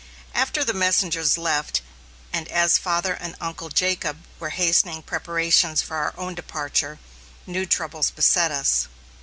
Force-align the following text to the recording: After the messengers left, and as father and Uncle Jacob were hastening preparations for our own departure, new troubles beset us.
After 0.33 0.63
the 0.63 0.73
messengers 0.73 1.37
left, 1.37 1.83
and 2.33 2.47
as 2.47 2.79
father 2.79 3.13
and 3.13 3.35
Uncle 3.39 3.69
Jacob 3.69 4.25
were 4.39 4.49
hastening 4.49 5.03
preparations 5.03 5.83
for 5.83 5.95
our 5.97 6.15
own 6.17 6.33
departure, 6.33 6.97
new 7.45 7.67
troubles 7.67 8.09
beset 8.09 8.49
us. 8.51 8.87